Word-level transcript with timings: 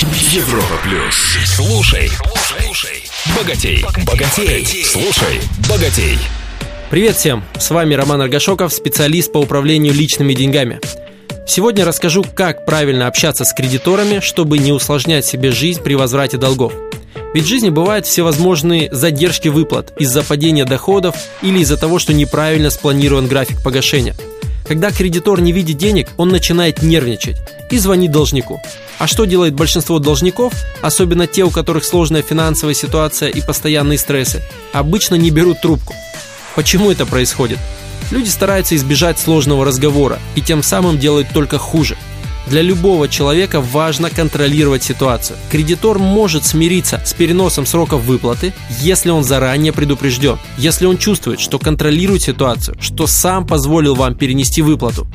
Европа 0.00 0.78
плюс. 0.84 1.16
Слушай, 1.44 2.08
слушай, 2.36 3.04
богатей, 3.36 3.84
богатей, 4.06 4.84
слушай, 4.84 5.40
богатей. 5.68 6.16
Привет 6.88 7.16
всем! 7.16 7.42
С 7.58 7.70
вами 7.70 7.94
Роман 7.94 8.20
Аргашоков, 8.20 8.72
специалист 8.72 9.32
по 9.32 9.38
управлению 9.38 9.92
личными 9.92 10.34
деньгами. 10.34 10.78
Сегодня 11.48 11.84
расскажу, 11.84 12.24
как 12.32 12.64
правильно 12.64 13.08
общаться 13.08 13.44
с 13.44 13.52
кредиторами, 13.52 14.20
чтобы 14.20 14.58
не 14.58 14.70
усложнять 14.70 15.26
себе 15.26 15.50
жизнь 15.50 15.82
при 15.82 15.94
возврате 15.96 16.36
долгов. 16.36 16.72
Ведь 17.34 17.42
в 17.42 17.48
жизни 17.48 17.70
бывают 17.70 18.06
всевозможные 18.06 18.94
задержки 18.94 19.48
выплат 19.48 19.92
из-за 19.98 20.22
падения 20.22 20.64
доходов 20.64 21.16
или 21.42 21.58
из-за 21.58 21.76
того, 21.76 21.98
что 21.98 22.12
неправильно 22.12 22.70
спланирован 22.70 23.26
график 23.26 23.64
погашения. 23.64 24.14
Когда 24.68 24.90
кредитор 24.90 25.40
не 25.40 25.52
видит 25.52 25.78
денег, 25.78 26.08
он 26.18 26.28
начинает 26.28 26.82
нервничать 26.82 27.38
и 27.70 27.78
звонит 27.78 28.12
должнику. 28.12 28.60
А 28.98 29.06
что 29.06 29.24
делает 29.24 29.54
большинство 29.54 29.98
должников, 29.98 30.52
особенно 30.82 31.26
те, 31.26 31.44
у 31.44 31.50
которых 31.50 31.84
сложная 31.84 32.20
финансовая 32.20 32.74
ситуация 32.74 33.30
и 33.30 33.40
постоянные 33.40 33.96
стрессы, 33.96 34.42
обычно 34.74 35.14
не 35.14 35.30
берут 35.30 35.62
трубку. 35.62 35.94
Почему 36.54 36.90
это 36.90 37.06
происходит? 37.06 37.58
Люди 38.10 38.28
стараются 38.28 38.76
избежать 38.76 39.18
сложного 39.18 39.64
разговора 39.64 40.18
и 40.34 40.42
тем 40.42 40.62
самым 40.62 40.98
делают 40.98 41.28
только 41.32 41.58
хуже– 41.58 41.96
для 42.48 42.62
любого 42.62 43.08
человека 43.08 43.60
важно 43.60 44.10
контролировать 44.10 44.82
ситуацию. 44.82 45.38
Кредитор 45.50 45.98
может 45.98 46.44
смириться 46.44 47.00
с 47.04 47.12
переносом 47.12 47.66
сроков 47.66 48.02
выплаты, 48.02 48.52
если 48.80 49.10
он 49.10 49.24
заранее 49.24 49.72
предупрежден, 49.72 50.38
если 50.56 50.86
он 50.86 50.98
чувствует, 50.98 51.40
что 51.40 51.58
контролирует 51.58 52.22
ситуацию, 52.22 52.76
что 52.80 53.06
сам 53.06 53.46
позволил 53.46 53.94
вам 53.94 54.14
перенести 54.14 54.62
выплату. 54.62 55.06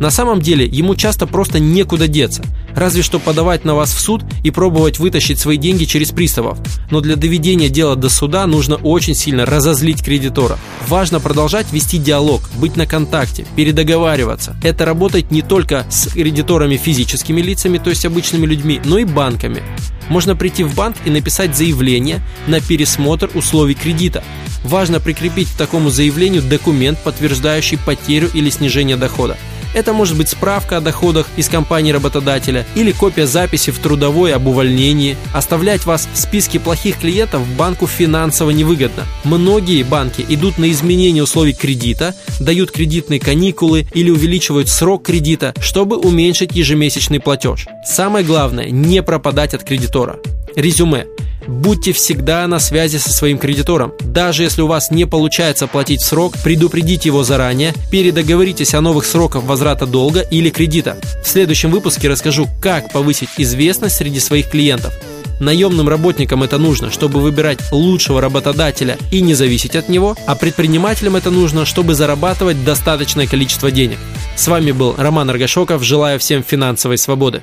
На 0.00 0.10
самом 0.10 0.40
деле 0.40 0.66
ему 0.66 0.96
часто 0.96 1.26
просто 1.26 1.60
некуда 1.60 2.08
деться, 2.08 2.42
разве 2.74 3.02
что 3.02 3.18
подавать 3.18 3.64
на 3.64 3.74
вас 3.74 3.94
в 3.94 4.00
суд 4.00 4.22
и 4.42 4.50
пробовать 4.50 4.98
вытащить 4.98 5.38
свои 5.38 5.56
деньги 5.56 5.84
через 5.84 6.10
приставов. 6.10 6.58
Но 6.90 7.00
для 7.00 7.16
доведения 7.16 7.68
дела 7.68 7.96
до 7.96 8.08
суда 8.08 8.46
нужно 8.46 8.76
очень 8.76 9.14
сильно 9.14 9.46
разозлить 9.46 10.02
кредитора. 10.02 10.58
Важно 10.88 11.20
продолжать 11.20 11.72
вести 11.72 11.98
диалог, 11.98 12.42
быть 12.56 12.76
на 12.76 12.86
контакте, 12.86 13.46
передоговариваться. 13.56 14.56
Это 14.62 14.84
работает 14.84 15.30
не 15.30 15.42
только 15.42 15.86
с 15.90 16.08
кредиторами 16.08 16.76
физическими 16.76 17.40
лицами, 17.40 17.78
то 17.78 17.90
есть 17.90 18.04
обычными 18.04 18.46
людьми, 18.46 18.80
но 18.84 18.98
и 18.98 19.04
банками. 19.04 19.62
Можно 20.08 20.36
прийти 20.36 20.64
в 20.64 20.74
банк 20.74 20.96
и 21.04 21.10
написать 21.10 21.56
заявление 21.56 22.20
на 22.46 22.60
пересмотр 22.60 23.30
условий 23.34 23.74
кредита. 23.74 24.22
Важно 24.62 25.00
прикрепить 25.00 25.48
к 25.48 25.56
такому 25.56 25.90
заявлению 25.90 26.42
документ, 26.42 26.98
подтверждающий 26.98 27.78
потерю 27.78 28.30
или 28.34 28.50
снижение 28.50 28.96
дохода. 28.96 29.36
Это 29.74 29.92
может 29.92 30.16
быть 30.16 30.28
справка 30.28 30.78
о 30.78 30.80
доходах 30.80 31.26
из 31.36 31.48
компании 31.48 31.92
работодателя 31.92 32.64
или 32.74 32.92
копия 32.92 33.26
записи 33.26 33.70
в 33.70 33.78
трудовой 33.78 34.32
об 34.32 34.46
увольнении. 34.46 35.16
Оставлять 35.34 35.84
вас 35.84 36.08
в 36.12 36.18
списке 36.18 36.60
плохих 36.60 36.98
клиентов 36.98 37.46
банку 37.56 37.86
финансово 37.86 38.50
невыгодно. 38.50 39.04
Многие 39.24 39.82
банки 39.82 40.24
идут 40.28 40.58
на 40.58 40.70
изменение 40.70 41.22
условий 41.22 41.52
кредита, 41.52 42.14
дают 42.40 42.70
кредитные 42.70 43.20
каникулы 43.20 43.86
или 43.94 44.10
увеличивают 44.10 44.68
срок 44.68 45.04
кредита, 45.04 45.52
чтобы 45.60 45.96
уменьшить 45.96 46.54
ежемесячный 46.54 47.20
платеж. 47.20 47.66
Самое 47.84 48.24
главное– 48.24 48.68
не 48.70 49.02
пропадать 49.02 49.54
от 49.54 49.64
кредитора. 49.64 50.18
Резюме. 50.56 51.06
Будьте 51.46 51.92
всегда 51.92 52.46
на 52.46 52.58
связи 52.58 52.96
со 52.96 53.12
своим 53.12 53.38
кредитором. 53.38 53.92
Даже 54.00 54.42
если 54.42 54.62
у 54.62 54.66
вас 54.66 54.90
не 54.90 55.06
получается 55.06 55.66
платить 55.66 56.02
в 56.02 56.06
срок, 56.06 56.34
предупредите 56.42 57.08
его 57.08 57.24
заранее, 57.24 57.74
передоговоритесь 57.90 58.74
о 58.74 58.80
новых 58.80 59.04
сроках 59.04 59.44
возврата 59.44 59.86
долга 59.86 60.20
или 60.20 60.50
кредита. 60.50 60.96
В 61.24 61.28
следующем 61.28 61.70
выпуске 61.70 62.08
расскажу, 62.08 62.48
как 62.60 62.92
повысить 62.92 63.28
известность 63.38 63.96
среди 63.96 64.20
своих 64.20 64.48
клиентов. 64.50 64.94
Наемным 65.40 65.88
работникам 65.88 66.42
это 66.42 66.58
нужно, 66.58 66.90
чтобы 66.90 67.20
выбирать 67.20 67.58
лучшего 67.72 68.20
работодателя 68.20 68.96
и 69.10 69.20
не 69.20 69.34
зависеть 69.34 69.74
от 69.76 69.88
него, 69.88 70.16
а 70.26 70.36
предпринимателям 70.36 71.16
это 71.16 71.30
нужно, 71.30 71.64
чтобы 71.64 71.94
зарабатывать 71.94 72.64
достаточное 72.64 73.26
количество 73.26 73.70
денег. 73.70 73.98
С 74.36 74.46
вами 74.48 74.72
был 74.72 74.94
Роман 74.96 75.30
Аргашоков. 75.30 75.82
Желаю 75.82 76.18
всем 76.18 76.42
финансовой 76.42 76.98
свободы. 76.98 77.42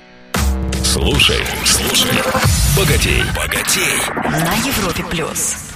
Слушай, 0.83 1.37
слушай, 1.65 2.11
богатей, 2.75 3.23
богатей. 3.35 4.01
На 4.23 4.53
Европе 4.67 5.03
плюс. 5.03 5.70